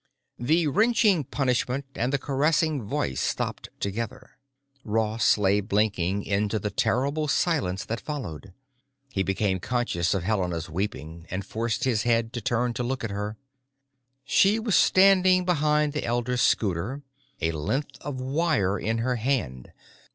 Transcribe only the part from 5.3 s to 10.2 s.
lay blinking into the terrible silence that followed. He became conscious